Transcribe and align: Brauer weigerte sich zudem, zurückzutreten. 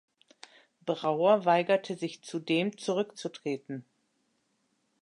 Brauer 0.87 1.45
weigerte 1.45 1.93
sich 1.95 2.23
zudem, 2.23 2.75
zurückzutreten. 2.75 3.85